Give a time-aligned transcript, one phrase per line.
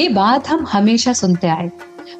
[0.00, 1.70] ये बात हम हमेशा सुनते आए।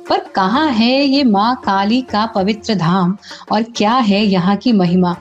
[0.09, 3.17] पर कहाँ है ये माँ काली का पवित्र धाम?
[3.53, 5.17] और क्या है यहाँ की महिमा?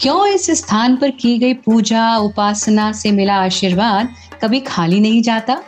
[0.00, 4.08] क्यों इस स्थान पर की गई पूजा, उपासना से मिला आशीर्वाद
[4.42, 5.58] कभी खाली नहीं जाता?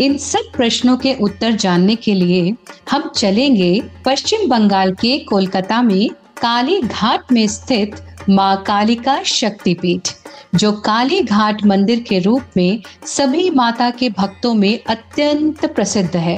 [0.00, 2.54] इन सब प्रश्नों के उत्तर जानने के लिए
[2.90, 6.08] हम चलेंगे पश्चिम बंगाल के कोलकाता में
[6.42, 7.96] काली घाट में स्थित
[8.28, 10.08] माँ कालिका शक्तिपीठ,
[10.54, 16.36] जो काली घाट मंदिर के रूप में सभी माता के भक्तों में अत्यंत प्रसिद्ध है।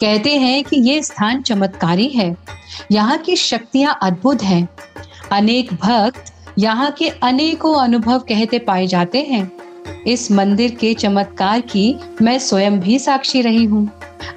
[0.00, 2.36] कहते हैं कि ये स्थान चमत्कारी है।
[2.92, 4.68] यहाँ की शक्तियाँ अद्भुत हैं।
[5.32, 9.50] अनेक भक्त यहाँ के अनेकों अनुभव कहते पाए जाते हैं।
[10.06, 13.88] इस मंदिर के चमत्कार की मैं स्वयं भी साक्षी रही हूँ।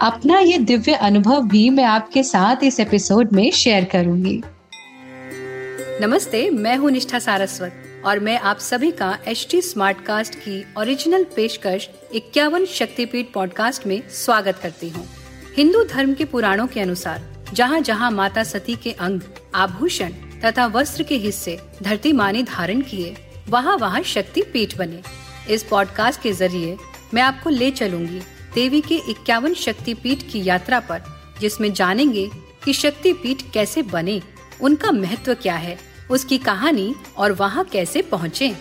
[0.01, 4.41] अपना ये दिव्य अनुभव भी मैं आपके साथ इस एपिसोड में शेयर करूँगी।
[6.01, 10.63] नमस्ते, मैं हूँ निष्ठा सारस्वत और मैं आप सभी का एच टी स्मार्ट कास्ट की
[10.77, 15.05] ओरिजिनल पेशकश इक्यावन शक्तिपीठ पॉडकास्ट में स्वागत करती हूँ।
[15.57, 17.21] हिंदू धर्म के पुराणों के अनुसार
[17.53, 19.21] जहाँ जहाँ माता सती के अंग,
[19.55, 20.11] आभूषण
[20.45, 23.15] तथा वस्त्र के हिस्से धरती माने धारण किए
[23.49, 25.01] वहाँ वहाँ शक्ति पीठ बने।
[25.49, 26.77] इस पॉडकास्ट के ज़रिए
[27.13, 28.19] मैं आपको ले चलूँगी
[28.55, 31.01] देवी के इक्यावन शक्ति पीठ की यात्रा पर,
[31.41, 32.29] जिसमें जानेंगे
[32.65, 34.21] कि शक्ति पीठ कैसे बने,
[34.61, 35.77] उनका महत्व क्या है,
[36.11, 38.55] उसकी कहानी और वहाँ कैसे पहुँचे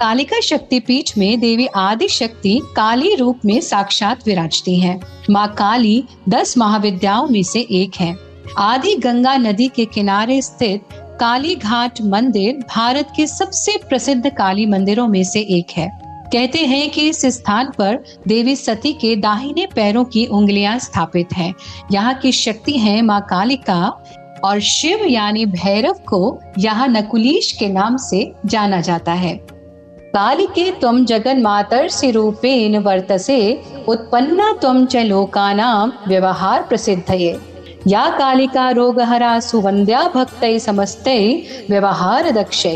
[0.00, 6.58] कालिका शक्तिपीठ में देवी आदि शक्ति काली रूप में साक्षात विराजती हैं। माँ काली दस
[6.58, 8.16] महाविद्याओं में से एक है
[8.58, 15.06] आदि गंगा नदी के किनारे स्थित काली घाट मंदिर भारत के सबसे प्रसिद्ध काली मंदिरों
[15.08, 15.88] में से एक है।
[16.32, 21.52] कहते हैं कि इस स्थान पर देवी सती के दाहिने पैरों की उंगलियाँ स्थापित हैं।
[21.92, 23.80] यहाँ की शक्ति है माँ कालिका
[24.44, 29.34] और शिव यानी भैरव को यहाँ नकुलीश के नाम से जाना जाता है।
[30.14, 33.40] काली के तुम जगन मातर से रूपेण वर्तसे
[33.88, 37.10] उत्पन्ना तुम च लोकानाम व्यवहार प्रसिद्ध
[37.88, 41.04] ये कालिका रोग हरा सुवंद्या भक्त समस्त
[41.70, 42.66] व्यवहार दक्ष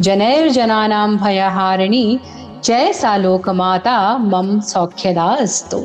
[0.00, 2.18] जनैर जनानाम भयहारिणी,
[2.64, 5.84] जय सा लोक माता मम सौख्यदास्तु।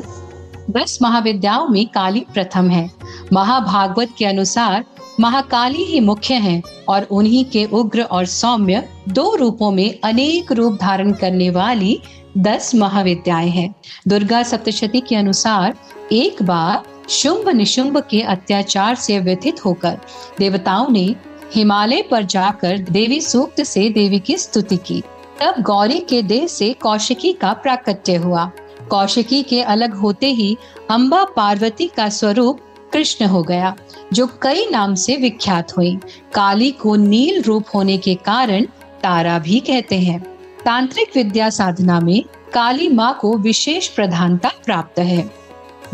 [0.70, 2.88] दस महाविद्याओं में काली प्रथम है।
[3.32, 4.84] महाभागवत के अनुसार
[5.20, 10.78] महाकाली ही मुख्य हैं और उन्हीं के उग्र और सौम्य दो रूपों में अनेक रूप
[10.80, 12.00] धारण करने वाली
[12.38, 13.74] दस महाविद्याएँ हैं।
[14.08, 15.74] दुर्गा सप्तशती के अनुसार
[16.12, 19.98] एक बार शुंभ निशुंभ के अत्याचार से व्यथित होकर
[20.38, 21.14] देवताओं ने
[21.54, 25.02] हिमालय पर जाकर देवी सूक्त से देवी की स्तुति की।
[25.40, 28.50] तब गौरी के देह से कौशिकी का प्राकट्य हुआ।
[28.90, 30.56] कौशिकी के अलग होते ही
[30.90, 32.60] अम्बा पार्वती का स्वरूप
[32.92, 33.74] कृष्ण हो गया,
[34.12, 35.98] जो कई नाम से विख्यात हुई।
[36.34, 38.64] काली को नील रूप होने के कारण
[39.02, 40.20] तारा भी कहते हैं।
[40.64, 42.22] तांत्रिक विद्या साधना में
[42.54, 45.37] काली माँ को विशेष प्रधानता प्राप्त है।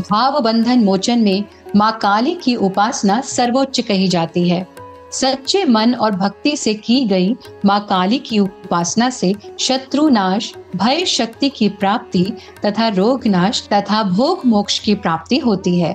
[0.01, 1.45] भाव बंधन मोचन में
[1.77, 4.67] माँ काली की उपासना सर्वोच्च कही जाती है।
[5.13, 11.05] सच्चे मन और भक्ति से की गई माँ काली की उपासना से शत्रु नाश, भय
[11.05, 12.33] शक्ति की प्राप्ति
[12.65, 15.93] तथा रोग नाश तथा भोग मोक्ष की प्राप्ति होती है।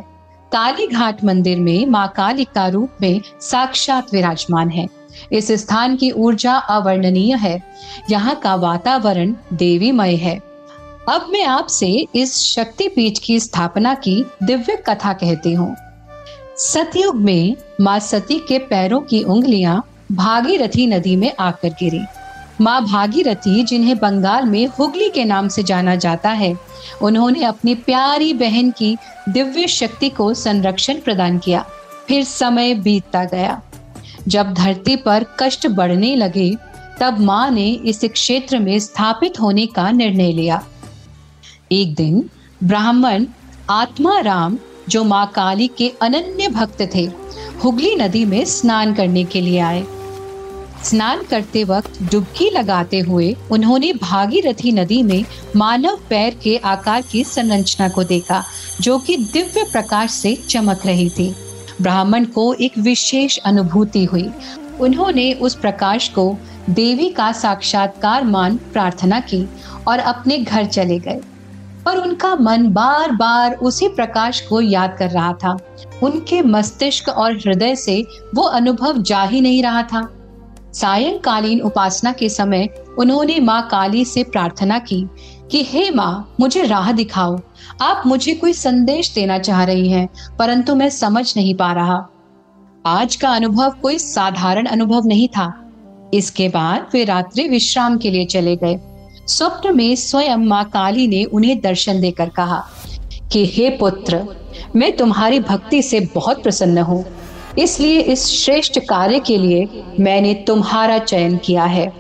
[0.52, 4.88] काली घाट मंदिर में माँ काली का रूप में साक्षात विराजमान है।
[5.32, 7.64] इस स्थान की ऊर्जा अवर्णनीय है।
[8.10, 10.49] यहाँ का वातावरण देवीमय है।
[11.10, 15.76] अब मैं आपसे इस शक्ति पीठ की स्थापना की दिव्य कथा कहती हूँ।
[16.58, 22.02] सतयुग में माँ सती के पैरों की उंगलियाँ भागीरथी नदी में आकर गिरी।
[22.62, 26.60] माँ भागीरथी, जिन्हें बंगाल में हुगली के नाम से जाना जाता है,
[27.02, 28.98] उन्होंने अपनी प्यारी बहन की
[29.30, 31.66] दिव्य शक्ति को संरक्षण प्रदान किया।
[32.08, 33.62] फिर समय बीतता गया।
[34.28, 36.56] जब धरती पर कष्ट बढ़ने लगे,
[37.00, 40.66] तब माँ ने इस क्षेत्र में स्थापित होने का निर्णय लिया।
[41.72, 42.30] एक दिन
[42.64, 43.26] ब्राह्मण
[43.70, 44.58] आत्मा राम,
[44.90, 47.04] जो माँ काली के अनन्य भक्त थे,
[47.64, 49.84] हुगली नदी में स्नान करने के लिए आए।
[50.84, 55.26] स्नान करते वक्त डुबकी लगाते हुए उन्होंने भागीरथी नदी में
[55.56, 58.44] मानव पैर के आकार की संरचना को देखा,
[58.82, 61.36] जो कि दिव्य प्रकाश से चमक रही थी।
[61.82, 64.30] ब्राह्मण को एक विशेष अनुभूति हुई।
[64.80, 66.38] उन्होंने उस प्रकाश को
[66.70, 69.50] देवी का साक्षात्कार मान प्रार्थना की
[69.88, 71.20] और अपने घर चले गए।
[71.90, 75.58] पर उनका मन बार बार उसी प्रकाश को याद कर रहा था।
[76.04, 78.06] उनके मस्तिष्क और हृदय से
[78.36, 80.14] वो अनुभव जा ही नहीं रहा था।
[80.74, 82.70] सायंकालीन उपासना के समय
[83.00, 85.08] उन्होंने माँ काली से प्रार्थना की
[85.52, 87.40] कि, हे माँ, मुझे राह दिखाओ।
[87.82, 90.10] आप मुझे कोई संदेश देना चाह रही हैं,
[90.40, 92.08] परंतु मैं समझ नहीं पा रहा।
[92.86, 95.72] आज का अनुभव कोई साधारण अनुभव नहीं था।
[96.14, 98.80] इसके बाद वे रात्रि विश्राम के लिए चले गए।
[99.30, 102.66] स्वप्न में स्वयं माँ काली ने उन्हें दर्शन देकर कहा
[103.32, 104.26] कि, हे पुत्र,
[104.76, 107.06] मैं तुम्हारी भक्ति से बहुत प्रसन्न हूँ।
[107.60, 111.94] इसलिए इस श्रेष्ठ कार्य के लिए मैंने तुम्हारा चयन किया है।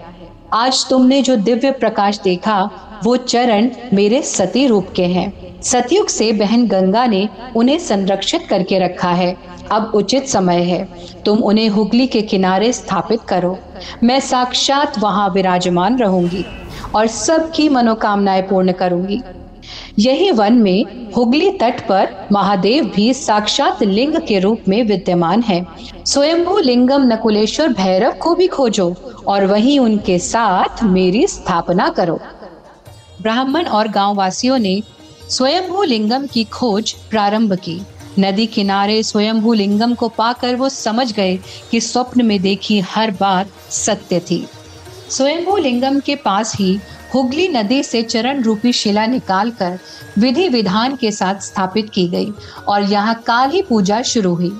[0.54, 2.70] आज तुमने जो दिव्य प्रकाश देखा,
[3.04, 8.80] वो चरण मेरे सती रूप के हैं। सतयुग से बहन गंगा ने उन्हें संरक्षित करके
[8.80, 9.38] रखा है।
[9.72, 10.90] अब उचित समय है।
[11.26, 13.60] तुम उन्हें हुगली के किनारे स्थापित करो।
[14.04, 16.46] मैं साक्षात वहाँ विराजमान रहूँगी।
[16.96, 19.22] और सबकी मनोकामनाएँ पूर्ण करूँगी।
[20.00, 25.66] यही वन में हुगली तट पर महादेव भी साक्षात लिंग के रूप में विद्यमान है।
[26.06, 28.94] स्वयंभू लिंगम नकुलेश्वर भैरव को भी खोजो
[29.28, 32.20] और वहीं उनके साथ मेरी स्थापना करो।
[33.22, 34.82] ब्राह्मण और गाँव वासियों ने
[35.30, 37.80] स्वयंभू लिंगम की खोज प्रारंभ की।
[38.20, 41.38] नदी किनारे स्वयंभू लिंगम को पाकर वो समझ गए
[41.72, 44.46] कि स्वप्न में देखी हर बात सत्य थी।
[45.10, 46.80] स्वयंभू लिंगम के पास ही
[47.14, 49.80] हुगली नदी से चरण रूपी शिला निकालकर
[50.18, 52.32] विधि विधान के साथ स्थापित की गई
[52.68, 54.52] और यहाँ काली पूजा शुरू हुई।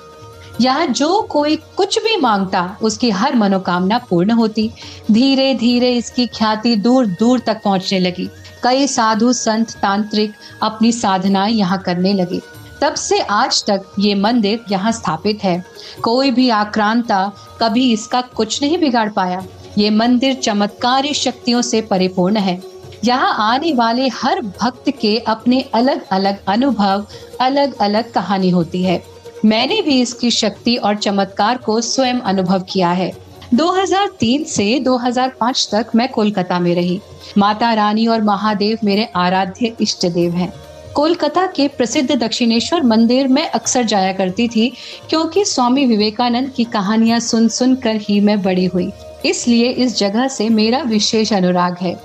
[0.62, 4.70] यहाँ जो कोई कुछ भी माँगता, उसकी हर मनोकामना पूर्ण होती।
[5.12, 8.30] धीरे धीरे इसकी ख्याति दूर दूर तक पहुँचने लगी।
[8.64, 12.42] कई साधु संत तांत्रिक अपनी साधनाएँ यहाँ करने लगे।
[12.82, 15.64] तब से आज तक ये मंदिर यहाँ स्थापित है।
[16.04, 17.26] कोई भी आक्रांता
[17.62, 19.44] कभी इसका कुछ नहीं बिगाड़ पाया।
[19.80, 22.62] ये मंदिर चमत्कारी शक्तियों से परिपूर्ण है।
[23.06, 27.06] यहाँ आने वाले हर भक्त के अपने अलग अलग अनुभव
[27.42, 29.02] अलग अलग कहानी होती है।
[29.46, 33.12] मैंने भी इसकी शक्ति और चमत्कार को स्वयं अनुभव किया है।
[33.54, 37.00] 2003 से 2005 तक मैं कोलकाता में रही।
[37.38, 40.54] माता रानी और महादेव मेरे आराध्य इष्ट देव हैं।
[40.96, 44.72] कोलकाता के प्रसिद्ध दक्षिणेश्वर मंदिर में अक्सर जाया करती थी,
[45.10, 48.92] क्योंकि स्वामी विवेकानंद की कहानियाँ सुन सुन कर ही मैं बड़ी हुई।
[49.26, 52.00] इसलिए इस जगह से मेरा विशेष अनुराग है।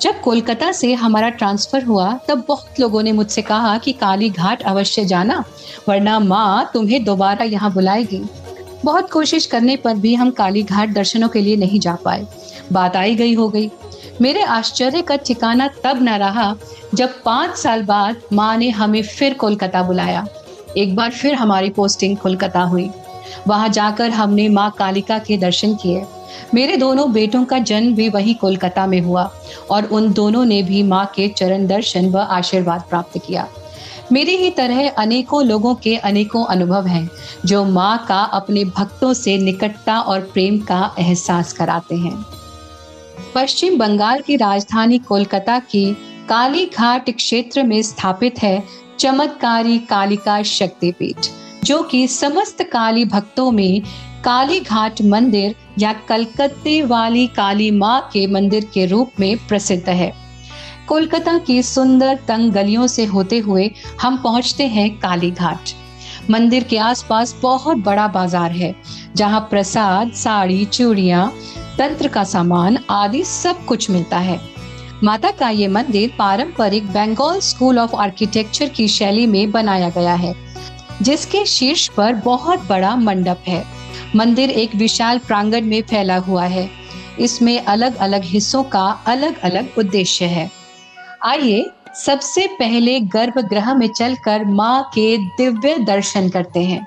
[0.00, 4.62] जब कोलकाता से हमारा ट्रांसफ़र हुआ, तब बहुत लोगों ने मुझसे कहा कि काली घाट
[4.62, 5.44] अवश्य जाना,
[5.88, 8.22] वरना माँ तुम्हें दोबारा यहाँ बुलाएगी।
[8.84, 12.26] बहुत कोशिश करने पर भी हम काली घाट दर्शनों के लिए नहीं जा पाए।
[12.72, 13.70] बात आई गई हो गई।
[14.20, 16.54] मेरे आश्चर्य का ठिकाना तब न रहा
[16.94, 20.26] जब पाँच साल बाद माँ ने हमें फिर कोलकाता बुलाया।
[20.76, 22.90] एक बार फिर हमारी पोस्टिंग कोलकाता हुई।
[23.46, 26.04] वहाँ जाकर हमने माँ कालिका के दर्शन किए।
[26.54, 29.30] मेरे दोनों बेटों का जन्म भी वहीं कोलकाता में हुआ
[29.70, 33.46] और उन दोनों ने भी माँ के चरण दर्शन व आशीर्वाद प्राप्त किया।
[34.12, 37.08] मेरी ही तरह अनेकों लोगों के अनेकों अनुभव हैं
[37.44, 42.14] जो माँ का अपने भक्तों से निकटता और प्रेम का एहसास कराते हैं।
[43.34, 45.92] पश्चिम बंगाल की राजधानी कोलकाता की
[46.28, 48.62] काली घाट क्षेत्र में स्थापित है
[48.98, 51.26] चमत्कारी कालिका शक्तिपीठ,
[51.64, 53.82] जो कि समस्त काली भक्तों में
[54.24, 60.12] काली घाट मंदिर या कलकत्ते वाली काली माँ के मंदिर के रूप में प्रसिद्ध है।
[60.88, 63.70] कोलकाता की सुंदर तंग गलियों से होते हुए
[64.02, 65.72] हम पहुँचते हैं काली घाट
[66.30, 68.74] मंदिर के आसपास बहुत बड़ा बाज़ार है,
[69.16, 71.28] जहाँ प्रसाद, साड़ी, चूड़ियाँ,
[71.78, 74.40] तंत्र का सामान आदि सब कुछ मिलता है।
[75.04, 80.34] माता का ये मंदिर पारंपरिक बंगाल स्कूल ऑफ़ आर्किटेक्चर की शैली में बनाया गया है,
[81.02, 83.83] जिसके शीर्ष पर बहुत बड़ा मंडप है।
[84.16, 86.68] मंदिर एक विशाल प्रांगण में फैला हुआ है।
[87.20, 90.50] इसमें अलग अलग हिस्सों का अलग अलग उद्देश्य है।
[91.24, 91.64] आइए,
[91.96, 96.86] सबसे पहले गर्भगृह में चलकर माँ के दिव्य दर्शन करते हैं।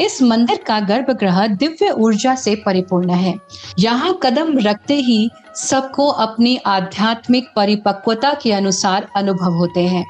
[0.00, 3.34] इस मंदिर का गर्भगृह दिव्य ऊर्जा से परिपूर्ण है।
[3.78, 10.04] यहाँ कदम रखते ही सबको अपनी आध्यात्मिक परिपक्वता के अनुसार अनुभव होते हैं।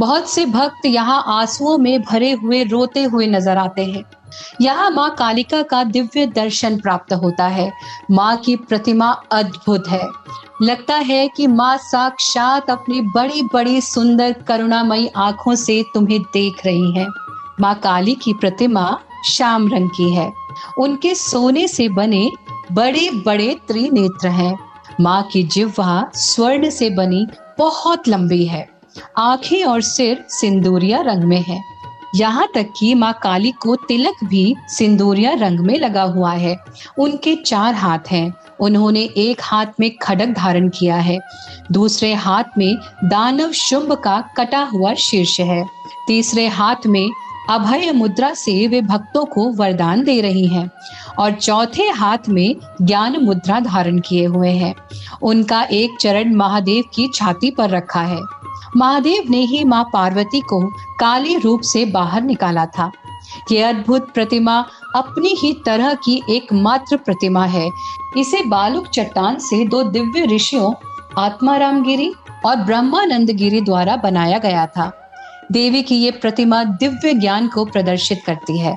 [0.00, 4.04] बहुत से भक्त यहाँ आंसुओं में भरे हुए रोते हुए नज़र आते हैं।
[4.60, 7.72] यहाँ माँ कालिका का दिव्य दर्शन प्राप्त होता है।
[8.10, 10.08] माँ की प्रतिमा अद्भुत है।
[10.62, 16.92] लगता है कि माँ साक्षात अपनी बड़ी बड़ी सुंदर करुणामयी आँखों से तुम्हें देख रही
[16.98, 17.06] है।
[17.60, 20.32] माँ काली की प्रतिमा श्याम रंग की है।
[20.78, 22.30] उनके सोने से बने
[22.72, 24.58] बड़े बड़े त्रिनेत्र हैं।
[25.00, 27.26] माँ की जिह्वा स्वर्ण से बनी
[27.58, 28.68] बहुत लंबी है।
[29.18, 31.69] आँखें और सिर सिंदूरिया रंग में है।
[32.14, 36.56] यहाँ तक कि माँ काली को तिलक भी सिंदूरिया रंग में लगा हुआ है।
[36.98, 41.18] उनके चार हाथ हैं। उन्होंने एक हाथ में खड़क धारण किया है।
[41.72, 45.64] दूसरे हाथ में दानव शुंभ का कटा हुआ शीर्ष है।
[46.06, 47.10] तीसरे हाथ में
[47.50, 50.70] अभय मुद्रा से वे भक्तों को वरदान दे रही हैं
[51.18, 54.74] और चौथे हाथ में ज्ञान मुद्रा धारण किए हुए हैं।
[55.22, 58.20] उनका एक चरण महादेव की छाती पर रखा है।
[58.76, 60.60] महादेव ने ही माँ पार्वती को
[61.00, 62.90] काली रूप से बाहर निकाला था।
[63.52, 64.64] ये अद्भुत प्रतिमा
[64.96, 67.70] अपनी ही तरह की एकमात्र प्रतिमा है।
[68.16, 70.72] इसे बालुक चट्टान से दो दिव्य ऋषियों,
[71.18, 72.12] आत्माराम गिरी
[72.46, 74.92] और ब्रह्मानंद गिरी द्वारा बनाया गया था।
[75.52, 78.76] देवी की ये प्रतिमा दिव्य ज्ञान को प्रदर्शित करती है।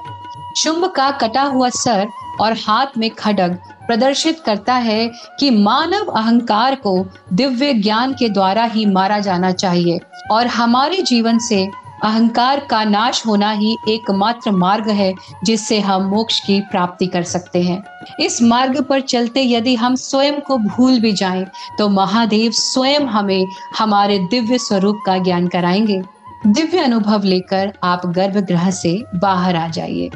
[0.57, 2.07] शुंभ का कटा हुआ सर
[2.41, 8.63] और हाथ में खडग प्रदर्शित करता है कि मानव अहंकार को दिव्य ज्ञान के द्वारा
[8.63, 9.99] ही मारा जाना चाहिए
[10.31, 11.69] और हमारे जीवन से
[12.03, 15.13] अहंकार का नाश होना ही एकमात्र मार्ग है
[15.43, 17.83] जिससे हम मोक्ष की प्राप्ति कर सकते हैं।
[18.19, 21.45] इस मार्ग पर चलते यदि हम स्वयं को भूल भी जाएँ,
[21.77, 23.47] तो महादेव स्वयं हमें
[23.79, 26.01] हमारे दिव्य स्वरूप का ज्ञान कराएँगे।
[26.47, 30.09] दिव्य अनुभव लेकर आप गर्भगृह से बाहर आ जाइए।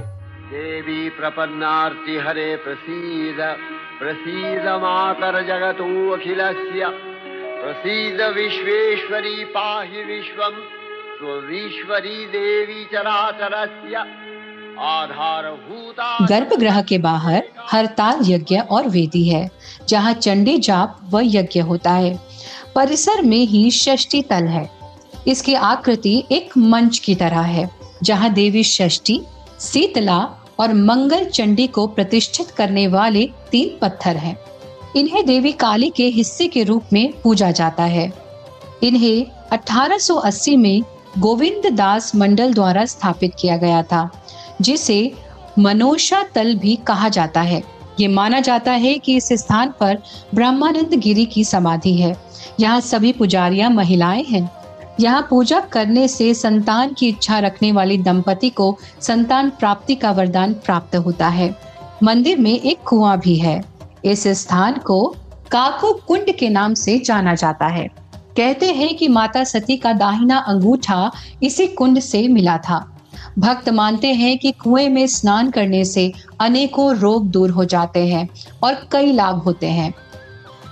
[0.58, 3.38] देवी प्रपन्नार्ति हरे प्रसीद
[4.00, 6.88] प्रसीद मातर जगतो अखिलस्य
[7.62, 10.56] प्रसीद विश्वेश्वरी पाहि विश्वम
[11.20, 14.06] स्वरीश्वरी देवी चराचरस्य
[16.30, 19.50] गर्भगृह के बाहर हरताल यज्ञ और वेदी है,
[19.90, 22.20] जहाँ चंडी जाप व यज्ञ होता है।
[22.76, 24.70] परिसर में ही षष्ठी तल है।
[25.28, 27.70] इसकी आकृति एक मंच की तरह है,
[28.04, 29.22] जहाँ देवी षष्टी
[29.60, 34.38] शीतला और मंगल चंडी को प्रतिष्ठित करने वाले तीन पत्थर हैं।
[34.96, 38.14] इन्हें देवी काली के हिस्से के रूप में पूजा जाता है।
[38.84, 40.84] इन्हें 1880 में
[41.18, 44.24] गोविंद दास मंडल द्वारा स्थापित किया गया था,
[44.62, 45.14] जिसे
[45.60, 47.64] मनोषा तल भी कहा जाता है।
[48.00, 49.98] ये माना जाता है कि इस स्थान पर
[50.36, 52.22] ब्रह्मानंद गिरी की समाधि है।
[52.60, 54.57] यहाँ सभी पुजारियाँ महिलाएँ हैं।
[55.00, 60.54] यहाँ पूजा करने से संतान की इच्छा रखने वाली दंपति को संतान प्राप्ति का वरदान
[60.54, 61.56] प्राप्त होता है।
[62.04, 63.62] मंदिर में एक कुआँ भी है।
[64.06, 65.16] इस स्थान को
[65.52, 67.88] काको कुंड के नाम से जाना जाता है।
[68.38, 71.12] कहते हैं कि माता सती का दाहिना अंगूठा
[71.44, 72.86] इसी कुंड से मिला था।
[73.40, 78.28] भक्त मानते हैं कि कुएँ में स्नान करने से अनेकों रोग दूर हो जाते हैं
[78.64, 79.94] और कई लाभ होते हैं।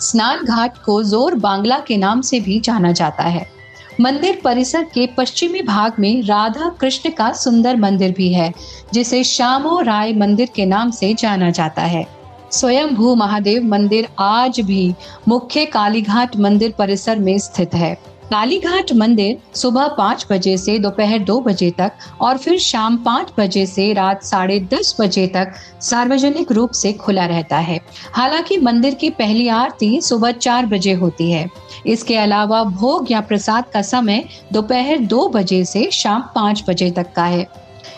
[0.01, 3.54] स्नान घाट को ज़ोर बांग्ला के नाम से भी जाना जाता है।
[3.99, 8.53] मंदिर परिसर के पश्चिमी भाग में राधा कृष्ण का सुंदर मंदिर भी है,
[8.93, 12.05] जिसे श्यामो राय मंदिर के नाम से जाना जाता है।
[12.51, 14.93] स्वयं भू महादेव मंदिर आज भी
[15.27, 17.97] मुख्य कालीघाट मंदिर परिसर में स्थित है।
[18.31, 21.91] कालीघाट मंदिर सुबह पाँच बजे से दोपहर दो बजे तक
[22.21, 27.25] और फिर शाम पाँच बजे से रात साढ़े दस बजे तक सार्वजनिक रूप से खुला
[27.25, 27.79] रहता है।
[28.13, 31.49] हालाँकि मंदिर की पहली आरती सुबह चार बजे होती है।
[31.85, 37.13] इसके अलावा भोग या प्रसाद का समय दोपहर दो बजे से शाम पाँच बजे तक
[37.15, 37.47] का है।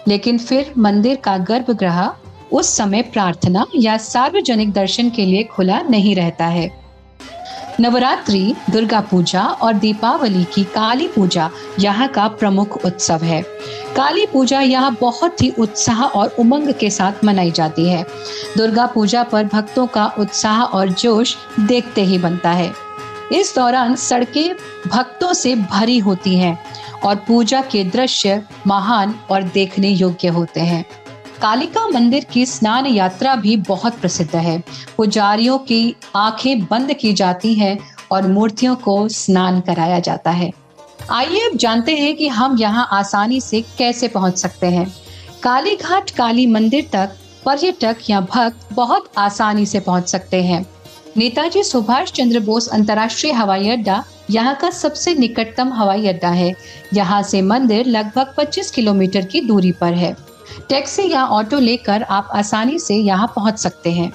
[0.07, 2.10] लेकिन फिर मंदिर का गर्भगृह
[2.51, 6.87] उस समय प्रार्थना या सार्वजनिक दर्शन के लिए खुला नहीं रहता है।
[7.79, 13.41] नवरात्रि, दुर्गा पूजा और दीपावली की काली पूजा यहाँ का प्रमुख उत्सव है।
[13.96, 18.03] काली पूजा यहाँ बहुत ही उत्साह और उमंग के साथ मनाई जाती है।
[18.57, 22.72] दुर्गा पूजा पर भक्तों का उत्साह और जोश देखते ही बनता है।
[23.34, 24.55] इस दौरान सड़कें
[24.88, 26.57] भक्तों से भरी होती हैं
[27.05, 30.86] और पूजा के दृश्य महान और देखने योग्य होते हैं।
[31.41, 34.63] कालिका मंदिर की स्नान यात्रा भी बहुत प्रसिद्ध है।
[34.98, 37.77] पुजारियों की आँखें बंद की जाती हैं
[38.12, 40.51] और मूर्तियों को स्नान कराया जाता है।
[41.12, 44.88] आइए अब जानते हैं कि हम यहाँ आसानी से कैसे पहुँच सकते हैं।
[45.44, 47.15] काली घाट काली मंदिर तक
[47.46, 50.65] पर्यटक या भक्त बहुत आसानी से पहुँच सकते हैं।
[51.17, 56.53] नेताजी सुभाष चंद्र बोस अंतर्राष्ट्रीय हवाई अड्डा यहाँ का सबसे निकटतम हवाई अड्डा है।
[56.94, 60.15] यहाँ से मंदिर लगभग 25 किलोमीटर की दूरी पर है।
[60.69, 64.13] टैक्सी या ऑटो लेकर आप आसानी से यहाँ पहुँच सकते हैं।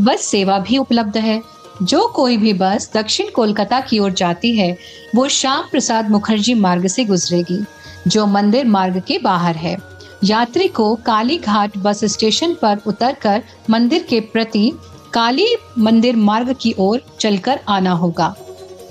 [0.00, 1.42] बस सेवा भी उपलब्ध है।
[1.82, 4.76] जो कोई भी बस दक्षिण कोलकाता की ओर जाती है,
[5.14, 7.64] वो श्याम प्रसाद मुखर्जी मार्ग से गुजरेगी,
[8.08, 9.76] जो मंदिर मार्ग के बाहर है।
[10.24, 14.72] यात्री को काली घाट बस स्टेशन पर उतरकर मंदिर के प्रति
[15.12, 15.46] काली
[15.78, 18.34] मंदिर मार्ग की ओर चलकर आना होगा।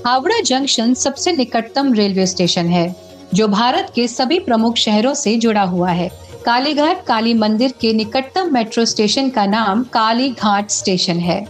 [0.07, 2.95] हावड़ा जंक्शन सबसे निकटतम रेलवे स्टेशन है,
[3.33, 8.53] जो भारत के सभी प्रमुख शहरों से जुड़ा हुआ है। कालीघाट काली मंदिर के निकटतम
[8.53, 11.45] मेट्रो स्टेशन का नाम काली घाट स्टेशन है।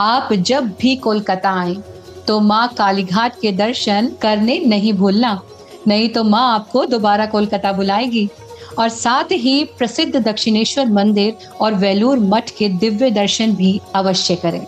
[0.00, 1.74] आप जब भी कोलकाता आए
[2.28, 5.40] तो माँ कालीघाट के दर्शन करने नहीं भूलना,
[5.88, 8.28] नहीं तो माँ आपको दोबारा कोलकाता बुलाएगी।
[8.78, 14.66] और साथ ही प्रसिद्ध दक्षिणेश्वर मंदिर और वेलूर मठ के दिव्य दर्शन भी अवश्य करें।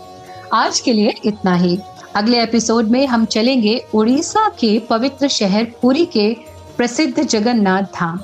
[0.55, 1.79] आज के लिए इतना ही।
[2.17, 6.33] अगले एपिसोड में हम चलेंगे उड़ीसा के पवित्र शहर पुरी के
[6.77, 8.21] प्रसिद्ध जगन्नाथ धाम।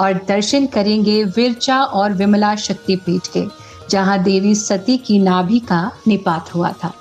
[0.00, 3.44] और दर्शन करेंगे विरचा और विमला शक्तिपीठ के,
[3.90, 6.92] जहाँ देवी सती की नाभि का निपात हुआ था।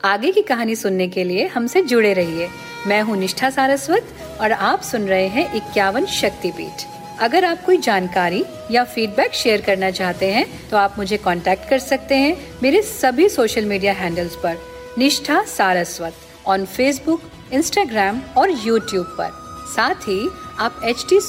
[0.00, 2.48] आगे की कहानी सुनने के लिए हमसे जुड़े रहिए।
[2.86, 6.84] मैं हूँ निष्ठा सारस्वत और आप सुन रहे हैं इक्यावन शक्तिपीठ।
[7.20, 11.78] अगर आप कोई जानकारी या फीडबैक शेयर करना चाहते हैं तो आप मुझे कांटेक्ट कर
[11.78, 14.56] सकते हैं मेरे सभी सोशल मीडिया हैंडल्स पर।
[14.98, 16.14] Nishtha Saraswat
[16.46, 19.30] on Facebook Instagram और यूट्यूब पर।
[19.76, 21.20] साथ ही, आप एच टी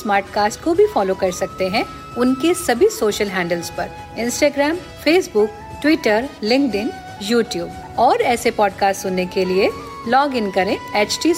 [0.63, 1.85] को भी फॉलो कर सकते हैं
[2.17, 5.49] उनके सभी सोशल हैंडल्स पर। Instagram Facebook
[5.81, 6.91] Twitter link
[7.23, 9.69] YouTube और ऐसे पॉडकास्ट सुनने के लिए
[10.07, 11.33] लॉग इन करें एच टी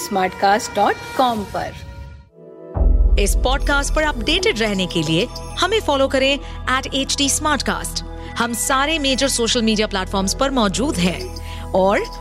[1.21, 1.91] पर।
[3.19, 5.27] इस पॉडकास्ट पर अपडेटेड रहने के लिए
[5.59, 6.39] हमें फॉलो करें
[6.77, 7.33] एट एच
[8.38, 12.21] हम सारे मेजर सोशल मीडिया प्लेटफॉर्म पर मौजूद हैं। और